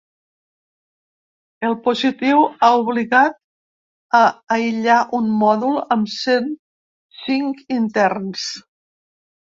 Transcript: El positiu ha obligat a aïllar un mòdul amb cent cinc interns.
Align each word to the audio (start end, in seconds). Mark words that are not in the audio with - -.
El 1.69 1.75
positiu 1.87 2.41
ha 2.47 2.71
obligat 2.79 3.39
a 4.23 4.25
aïllar 4.59 4.99
un 5.21 5.31
mòdul 5.45 5.81
amb 5.99 6.13
cent 6.19 6.53
cinc 7.25 7.65
interns. 7.81 8.53